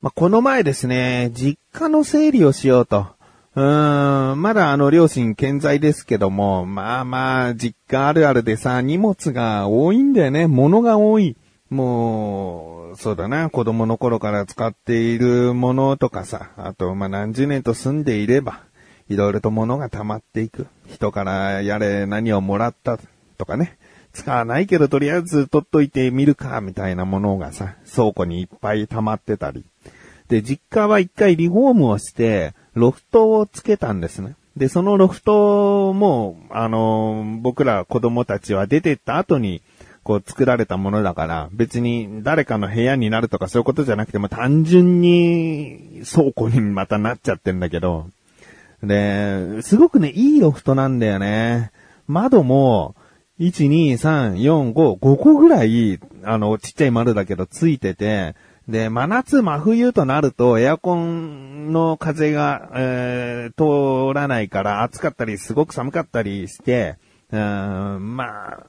[0.00, 3.08] まあ、この前ですね、実家の整理をしようと。
[3.56, 10.46] うーん、まだあの両親健在ですけども、まあまあ、実家あるあるでさ、荷物が多いんだよね。
[10.46, 11.36] 物が多い。
[11.68, 18.60] もう、そうだな、子供の頃から使っているものとかさ、あと、まあ何十年と住んでいれば、
[19.08, 20.68] いろいろと物が溜まっていく。
[20.86, 23.00] 人からやれ何をもらった
[23.36, 23.77] とかね。
[24.12, 29.64] 使わないけどとりあえず取っといてみるか、みたいなものがさ、倉庫にいっぱい溜まってたり。
[30.28, 34.34] で、実家は一回リフォームをして、ロフトをつけたんですね。
[34.56, 39.62] で、そのロフトも、あの、僕ら子供たちは出てった後に、
[40.02, 48.06] こう作られたものだから、別に誰かの部屋になるとかそういうことじゃなくても単純に倉庫にまたなっちゃってんだけど、
[48.82, 51.72] で、すごくね、いいロフトなんだよね。
[52.06, 52.94] 窓も、
[53.40, 58.34] 1、2、3、4、5、5個ぐらい、あの、ちっちゃい窓だけどついてて、
[58.68, 66.98] で、真夏、真冬となると、エアコンの風が、えー、通らないから暑かったり、すごく寒かったりして、
[67.30, 68.66] うん、まあ、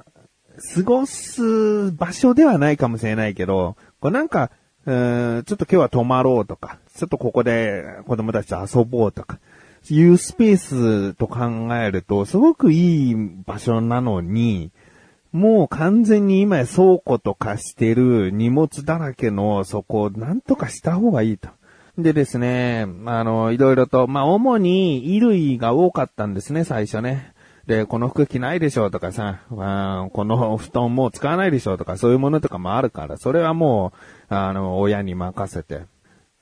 [0.75, 4.51] 過ごす場所ではないかもしれないけど、これなんか、
[4.85, 9.39] うん、ちょっと今日は泊まろうとか、ちょっとここで子供たちと遊ぼうとか、
[9.89, 14.71] いうスペースと考えると、すごくいい場所なのに、
[15.31, 21.49] もう完全に今倉庫と化してる荷物だらけのそこをなんとかした方がいいと。
[21.97, 27.33] でですね、あの、いろいろと、まあ、主に衣類が多かったんですね、最初ね。
[27.67, 33.93] で、この服着ないでしょうとかさ、まあ、この布団もう使わないでしょうとか、そういうものとかもあるから、それはも
[34.31, 35.81] う、あの、親に任せて。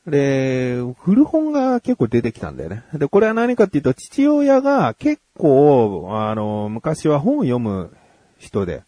[0.07, 2.83] で、古本が結構出てきたんだよね。
[2.93, 7.93] で、これは何かっていうと、父親が結構、あの、昔は本を読む
[8.37, 8.83] 人で、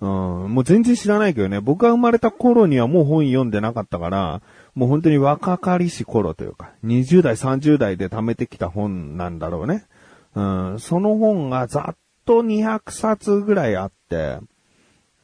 [0.00, 0.08] うん、
[0.52, 4.42] もう全然知らないけどね、僕が生まれた頃にはもう本読んでなかったから、
[4.74, 9.86] もう本当に若かりし頃というか、20代、30代で貯めてきた本なんだろうね。
[10.34, 14.40] うん、その本がざっと200冊ぐらいあって、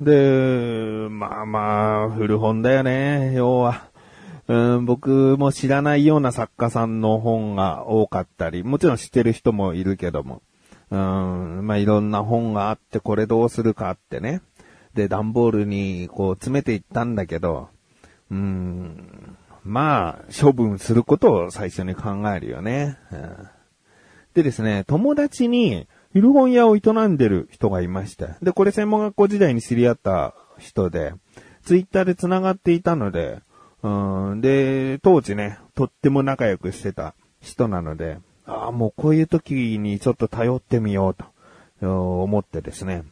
[0.01, 3.90] で、まあまあ、古本だよね、要は。
[4.51, 10.43] うん、僕も知らないような作家さんの本が多かったり、もちろん知ってる人もいるけども。
[10.91, 14.43] うん、まあ、いろんな本があって、これどうするかってね。
[14.93, 17.69] で、段ボールにこう詰めていったんだけど、
[18.29, 22.99] うん、まあ、処分することを最初に考えるよね。
[23.13, 23.49] うん、
[24.35, 28.37] でですね、友達に古本屋を営んでる人がいました。
[28.43, 31.13] で、これ専門学校時代に知り合った人で、
[31.63, 33.43] ツイッターで繋がっていたので、
[33.83, 43.05] うん、で、当時ね、とっても仲良くしてた人なので、ああ、もうこういう時にちょっと頼ってみようと思ってですね、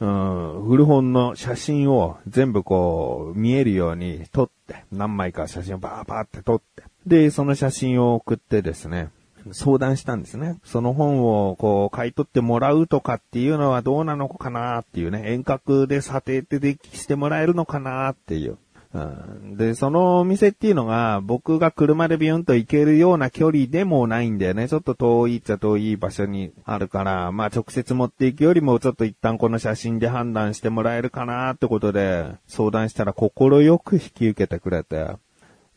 [0.00, 9.08] うん、古本の写真を全部こう見えるように撮って、何枚か写真をバーバーって撮って、で、その写真を送ってですね、
[9.52, 10.58] 相談したんですね。
[10.64, 18.58] その本をこう買い取ってもらうとかっていうのはどうなのかなっていうね、遠隔で査定ってできしてもらえるのかなっていう。
[18.92, 24.68] うん、で、そのお店っていうのが、僕が車でビュンと行けるような距離でもないんだよね。
[24.68, 35.10] ちょっと遠いっちゃ遠い場所にあるから、まあ直接持っていくよりもちょっと一旦この写真で判断してもらえるかなってことで、相談したら心よく引き受けてくれて。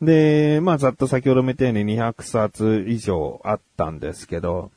[0.01, 4.71] で、まあざっと先ほど見たように200冊以上あったんですけど、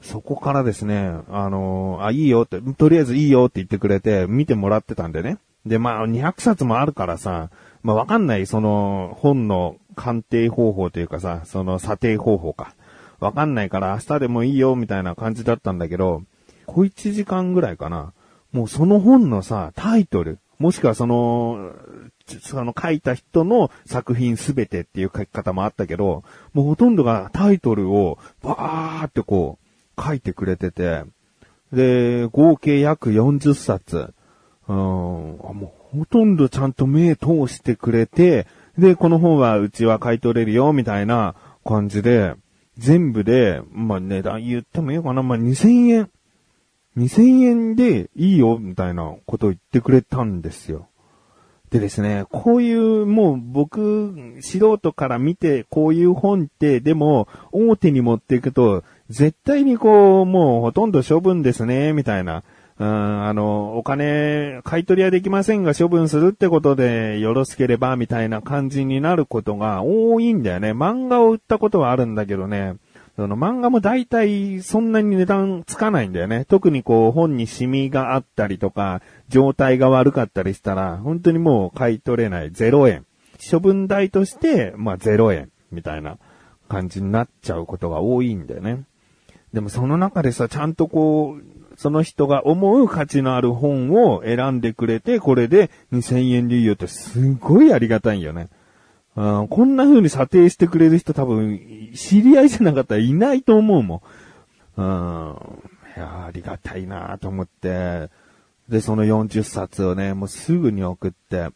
[0.00, 5.38] そこからですね、あのあ、いいよって、とりあえずいいよって言ってくれて、見てもらってたんでね。
[5.66, 7.50] で、まあ、200冊もあるからさ、
[7.82, 12.74] まあわかんない、その本の鑑定方法というかさ、その査定方法か。
[13.18, 16.22] わかんないから明日でもいいよみたいな感じだったんだけど、
[16.66, 18.12] 小1時間ぐらいかな。
[18.52, 21.72] もうその本のさ、タイトル、もしくはその、
[22.42, 29.58] その書いた人の作品すべてっていう書き方もあったけど、もうほとんどがタイトルをバーってこ
[29.96, 31.04] う書いてくれてて、
[31.72, 34.12] で、合計約40冊。
[34.68, 38.46] うん、もうほとんどちゃんと目通してくれて、
[38.78, 41.34] で、この本はうちは買い取れるよ、みたいな
[41.64, 42.34] 感じで、
[42.76, 46.10] 全部で、まあ値段言ってもいいかな、まあ2000円。
[46.96, 50.88] 2000円でいいよ、みたいなことを言ってくれたんですよ。
[51.70, 62.44] でですね、こういう、もう僕、素人から見て、こういう本って、でも、大手に持っていくと、絶対にこう、もうほとんど処分ですね、みたいな。
[62.78, 70.72] うん、あの、お金、買い取りはできませんが処分するってことでよろしければ、みたいな感じになることが多いんだよね。
[70.72, 72.76] 漫画を売ったことはあるんだけどね。
[73.16, 76.44] その漫画も大体そんなに値段つかないんだよね。
[76.44, 79.00] 特にこう本にシミがあったりとか、
[79.30, 82.50] 状態が悪かったりしたら、本当にもう買い取れない。
[82.52, 83.06] 0円。
[83.50, 86.18] 処分代として、まあ0円みたいな
[86.68, 88.84] 感じになっちゃうことが多いんだよね。
[89.54, 98.48] でもその中でさ、ちゃんとこう、その人が思う価値のある本を選んでくれて、これで2000円でいいよってすごいありがたいんよね。
[99.16, 101.60] うん、こんな風に査定してくれる人多分、
[101.94, 104.02] 知り合いじゃなかったらいないと思うも
[104.76, 104.80] ん。
[104.80, 105.36] うん、
[105.96, 108.10] いや、ありがたいなと思って、
[108.68, 111.48] で、その40冊をね、もうすぐに送って、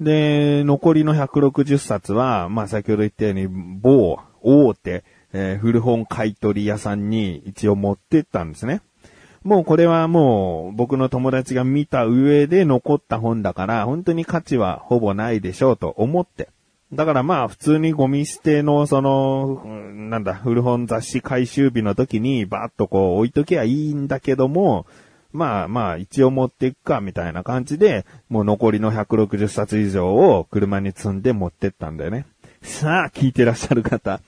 [0.00, 8.82] で、残りの160冊は、まあ先ほど言ったように、某、大手、えー古本買取屋さんに一応持ってったんですね。
[9.46, 16.48] もうこれはもう僕の友達が見た上で残った本だから、本当に価値はほぼないでしょうと思って。
[16.92, 24.84] だからまあ普通にゴミ捨てのその、なんだ、古本雑誌回収日の時にバーッとこう置いときゃいいんだけども、
[25.30, 32.26] まあまあ一応持っていくかみたいな感じで、もう残りの160冊以上を車に積んで持ってったんだよね。
[32.66, 34.20] さあ、聞いてらっしゃる方、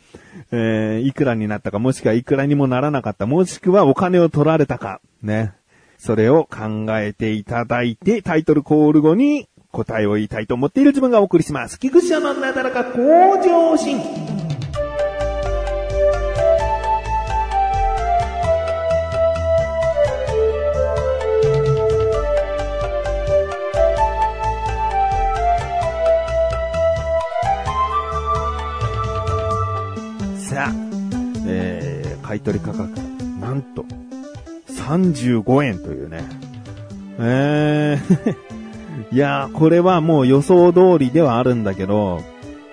[0.53, 5.53] えー、いくらになったか、もしくはいくらにもならなかった、もしくはお金を取られたか、ね。
[5.99, 11.79] それを考えていただいて、タイトルコール後に答えを言いたいと思っている自分がお送りします。
[11.79, 14.38] 菊池のなだらか向上心。
[32.39, 32.89] 買取価格、
[33.41, 33.85] なんと、
[34.69, 36.23] 35円というね。
[37.19, 38.35] えー、
[39.15, 42.23] いやー、これはもう予想通りではあるんだけど、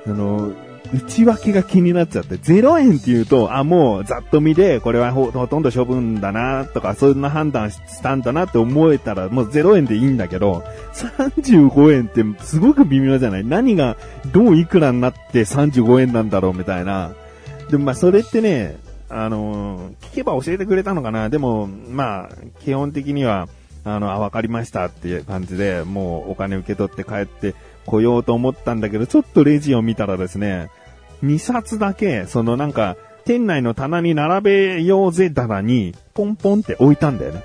[0.05, 0.51] あの、
[0.93, 10.63] 内訳が気になっちゃって、0円って言うと、あ、もうざっと見で、これはほほとんど処分だな、とか、そんな判断したんだなって思えたら、もう0円でいいんだけど、
[10.93, 13.43] 35円ってすごく微妙じゃない？
[13.45, 13.97] 何が、
[14.31, 17.11] どういくらになって35円なんだろうみたいな。
[17.71, 18.77] でもまあそれってね、
[19.17, 22.29] あの聞けば教えてくれたのかなでも、まあ、
[22.59, 23.47] 基本的には、
[23.85, 30.69] あの、あ、わかりましたっていう感じで、もうお金受け取って帰ってこようと思ったんだけど、ちょっとレジを見たらですね、
[31.23, 37.43] 2冊だけ、そのなんか、店内の棚に並べようぜ棚に、ポンポンって置いたんだよね。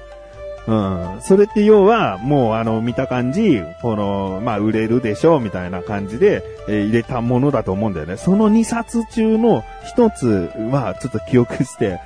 [0.66, 1.20] うん。
[1.20, 8.16] それって要は、もうあの、見た感じ、この、まあ、売れるでしょう、みたいな感じで、えー入れたものだと思うんだよね。
[8.16, 9.62] その2冊中の
[9.96, 12.00] 1つは、ちょっと記憶して、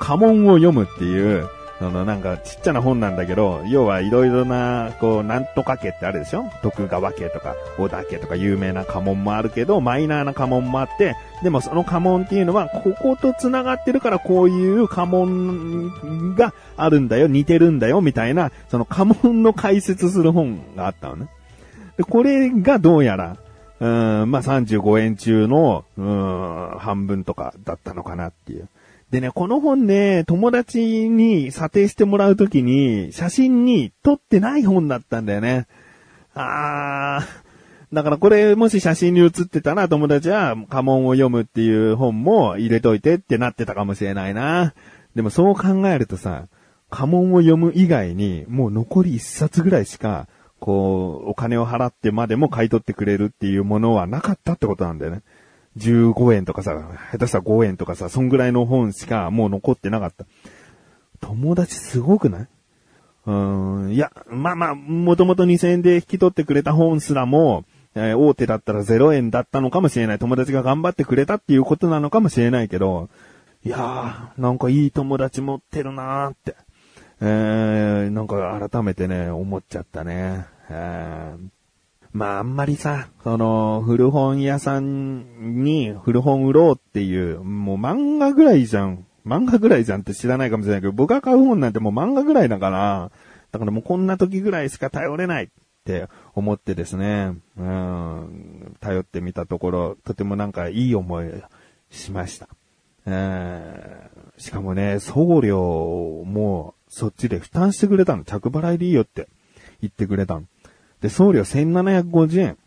[0.00, 1.48] 家紋を読むっていう、
[1.80, 6.50] あの、なんか、ちっちゃな本なんだけど、要はいろいろな、こう、なんとか家ってあるでしょ？
[6.60, 11.14] 徳川家とか、織田家とか有名な家紋もあるけど、マイナーな家紋もあって、
[11.44, 21.28] でもその家紋っていうのは、ここと繋がってるからこういう家紋があるんだよ、似てるんだよ、みたいな、その家紋の解説する本があったのね。
[21.96, 23.36] で、これがどうやら、
[23.80, 28.68] うん、まあ、35円中の、うん、半分とかだったのかなっていう。
[29.10, 35.66] でね、この本ね、友達に査定してもらうときに、写真に撮ってない本だったんだよね。
[36.34, 44.74] あー、だからこれもし写真に写ってたら友達は家紋を読むっていう本も入れといてってなってたかもしれないな。
[45.14, 46.46] でもそう考えるとさ、
[46.90, 50.28] 家紋を読む以外にもう残り一冊ぐらいしか、
[50.60, 55.22] こう、お金を払ってまでも買い取ってくれるっていうものはなかったってことなんだよね。
[55.76, 56.74] 15円とかさ、
[57.12, 60.26] 下手したら5円とかさ、そんぐらいの本しかもう残ってなかった。
[61.20, 62.48] 友達すごくない？
[63.26, 70.18] うーん、いや、まあまあ、もともと2000円で引き取ってくれた本すらも、えー大手だったら0円だったのかもしれない。
[70.18, 73.08] 友達が頑張ってくれたっていうことなのかもしれないけど、
[73.64, 76.56] いやー、なんかいい友達持ってるなーって、
[77.20, 80.46] えー、なんか改めてね、思っちゃったね。
[80.70, 81.57] えー
[82.12, 89.06] まああんまりさ、その、古本屋さんに古本売ろうっていう、もう漫画ぐらいじゃん。
[89.26, 93.10] 漫画ぐらいじゃんって知らないかもしれないけど、僕が買う本なんてもう漫画ぐらいだから、
[93.52, 95.48] だからもうこんな時ぐらいしか頼れないっ
[95.84, 101.26] て思ってですね、うん、頼ってみたところ、とてもなんかいい思い
[101.90, 102.48] しました。
[103.06, 108.24] えーしかもね、送料もそっちで負担してくれたの。
[108.24, 109.28] 着払いでいいよって
[109.80, 110.44] 言ってくれたの。
[111.00, 112.58] で、送料1750円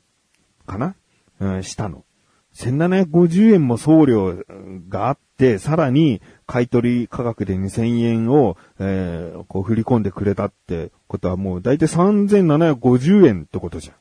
[0.65, 0.95] かな？
[1.39, 2.05] うん、したの。
[2.53, 4.43] 1750円も送料
[4.89, 13.95] があって、さらに買取価格で2000円を、えーこう振り込んでくれたってことはもう大体3750円ってことじゃん。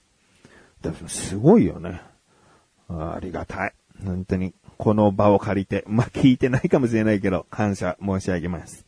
[0.83, 2.03] だからすごいよね。
[2.89, 3.75] あありがたい。
[4.05, 8.87] 本当に、この場を借りて、まあ、聞いてないかもしれないけど、感謝申し上げます。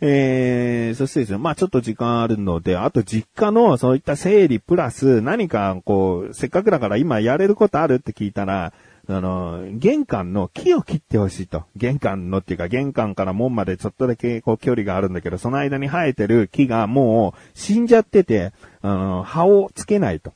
[0.00, 8.74] えー、そしてですね、まあちょっと時間あるので、あと実家のそういった整理プラス何かこう、せっかくだから今やれることあるって聞いたら、
[9.08, 11.64] あの、玄関の木を切ってほしいと。
[11.76, 20.32] 玄関のっていうか、玄関から門までちょっとだけこう距離があるんだけど、その間に生えてる木がもう死んじゃってて、あの、葉をつけないと。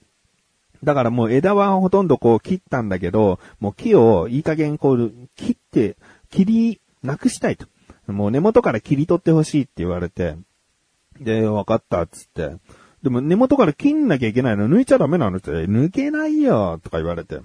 [0.84, 5.96] だからもう枝はほとんどこう切ったんだけど、もう木をいい加減こう切って、
[6.30, 7.66] 切りなくしたいと。
[8.12, 10.36] もう根元から切り取ってほしいって言われて、
[11.20, 12.56] で、わかったっつって。
[13.02, 17.40] でも根元から切んなきゃいけないの抜いちゃダメなのって、抜けないよとか言われて。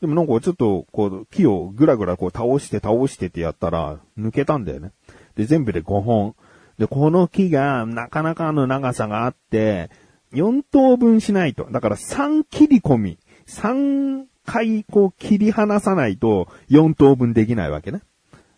[0.00, 4.92] でもなんかちょっとこう木をぐらぐらこう倒して倒してってやったら抜けたんだよね。
[5.36, 6.34] で、全部で5本。
[6.78, 9.90] で、この木がなかなかの長さがあって、
[10.32, 11.68] 4等分しないと。
[11.70, 13.18] だから3切り込み。
[13.46, 18.00] 3回こう切り離さないと4等分できないわけね。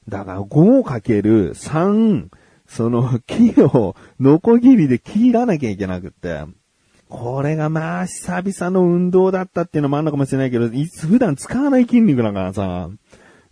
[0.09, 2.29] だから5かける3、
[2.67, 6.45] その木をノコギリで切らなきゃいけなくって。
[7.09, 12.89] これがまあ久々の運動だったっていうのもあるのかもしれないけど、普段使わない筋肉だからさ、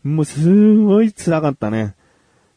[0.03, 1.95] もうすごい辛かったね。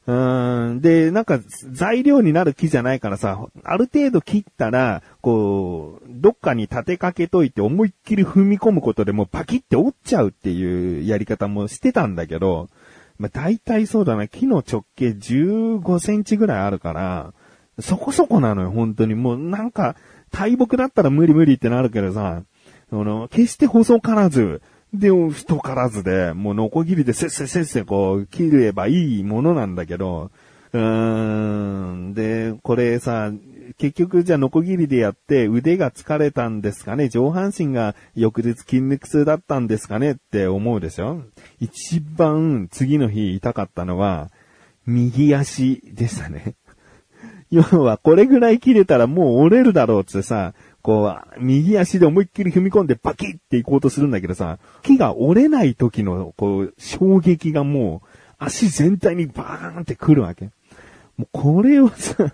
[0.05, 0.81] うん。
[0.81, 1.39] で、なんか
[1.71, 12.69] 材料になる木じゃないからさ、ある程度切ったら、こう、どっかに立てかけといて思いっきり踏み込むことでもうパキって折っちゃうっていうやり方もしてたんだけど、
[13.17, 17.34] まあ、大体そうだな、木の直径15センチぐらいあるから、
[17.79, 19.15] そこそこなのよ、本当に。
[19.15, 19.96] もうなんか、
[20.32, 22.43] 大木だったら無理無理ってなるけどさ、
[22.91, 24.62] あの、決して細からず、
[24.93, 30.32] で、太からずで、もうノコギリでせっせせっせこう、切ればいいものなんだけど、
[30.72, 33.32] うーん、で、これさ、
[33.77, 41.22] 結局じゃあノコギリでやって腕が疲れたんですかね上半身が翌日筋肉痛だったんですかねって思うでしょ
[41.60, 44.29] 一番次の日痛かったのは、
[44.86, 46.55] 右足でしたね。
[47.50, 58.08] 要はこれぐらい切れたらもう折れるだろうってさ、こう、右足で思いっきり踏み込んでバキって行こうとするんだけどさ、木が折れない時の、こう、衝撃がもう、
[58.39, 60.50] 足全体にバーンって来るわけ。
[61.15, 62.34] もうこれをさ、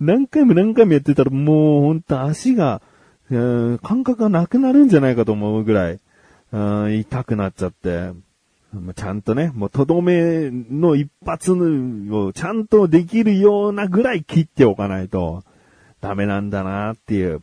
[0.00, 2.82] 何回も何回もやってたらもうほんと足が、
[3.28, 6.00] 感覚がなくなるんじゃないかと思うぐらい、
[7.00, 8.12] 痛くなっちゃって、
[8.94, 15.44] ちゃんとね、もうとどめの一発をちゃんとできるようなぐらい切っておかないと
[16.00, 17.42] ダメなんだなっていう。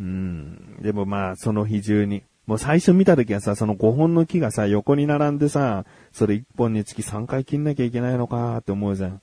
[0.00, 0.78] うん。
[0.80, 2.22] でもまあ、その日中に。
[2.46, 9.20] もう最初見た時はさ、その5本の木がさ、横に並んでさ、それ1本につき3回切んなきゃいけないのかって思うじゃん。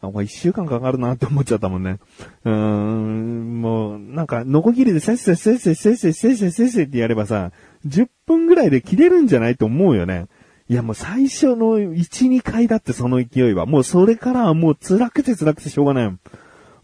[0.00, 1.98] あ、これ1週間かかるなって思っちゃったもんね。
[2.44, 7.52] うーん、もう、なんか、ノコギリでせっせっせっせっせっせっせっせっせっせってやればさ、
[7.86, 10.26] 10分ぐらいで切れるんじゃないと思うよね。
[10.66, 13.66] いやもう最初の1、2回だってその勢いは。
[13.66, 16.08] もうそれからはもう辛くて辛くてしょうがない。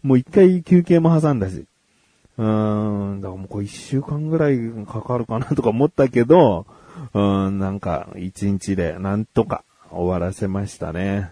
[0.03, 1.65] もう1回休憩も挟んだし。
[2.37, 6.67] うーん、だからもうこれ1週間ぐらいかかるかなとか思ったけど、
[7.13, 11.31] うーん、なんか1日でなんとか終わらせましたね。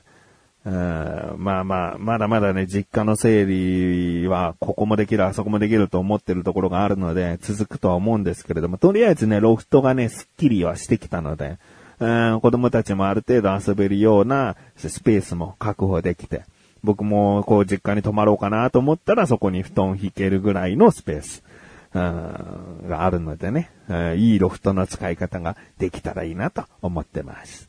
[0.66, 11.58] まあまあ、まだまだね、実家の整理は、ここもできる、あそこもできると思ってるところがあるので、続くとは思うんですけれども、とりあえずね、ロフトがね、スッキリはしてきたので、
[12.00, 16.44] うん子供たちもある程度遊べるようなスペースも確保できて、
[16.82, 21.44] 僕もこう実家に泊まろうかなと思ったらそこに布団引けるぐらいのスペース。
[21.92, 23.72] があるのでね、
[24.16, 27.69] いいロフトの使い方ができたらいいなと思ってます。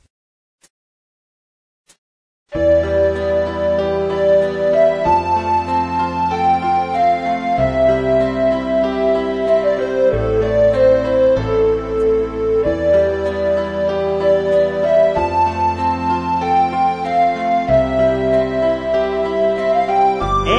[2.53, 2.90] Thank you.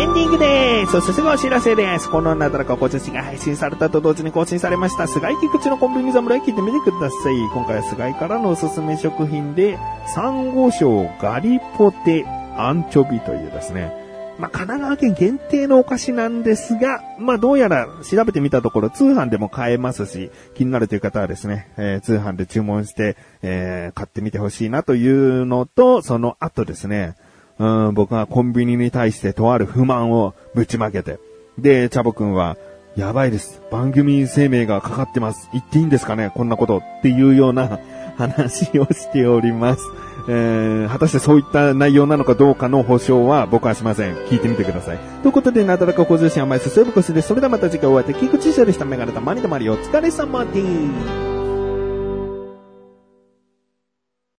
[0.01, 2.09] エンディングですそしてすぐお知らせです。
[2.09, 7.35] このなだらか小女が配信されたと同時に更新されました、菅井菊池のコンビニ侍聞いてみてください。
[7.53, 9.77] 今回は菅井からのおすすめ食品で、
[10.07, 12.25] サンゴ礁ガリポテ
[12.57, 13.93] アンチョビというですね、
[14.39, 27.13] まあ、神奈川県限定のお菓子なんですが、まあ、どうやら調べてみたところ通販でも買えますし、気になるという方はですね、えー、通販で注文して、えー、買ってみてほしいなというのと、その後ですね、
[27.59, 31.19] うん、僕がコンビニに対してとある不満をぶちまけて。
[31.57, 32.57] で、チャボくんは、
[32.95, 33.61] やばいです。
[33.71, 35.49] 番組生命がかかってます。
[35.53, 36.31] 言っていいんですかね？
[36.33, 37.79] こんなことっていうような
[38.17, 39.83] 話をしております。
[40.27, 44.15] えー、果たしてそういった内容なのかどうかの保証は僕はしません。
[44.15, 44.99] 聞いてみてください。
[45.23, 48.85] ということで、なだらか小女子甘いすすぶこしで、それではまた次回お会いで、菊池翔でした。
[48.85, 51.30] メガネたまりとまりお疲れ様です。